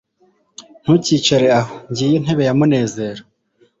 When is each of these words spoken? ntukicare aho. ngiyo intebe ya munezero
ntukicare 0.81 1.47
aho. 1.59 1.73
ngiyo 1.89 2.15
intebe 2.19 2.41
ya 2.47 2.53
munezero 2.59 3.21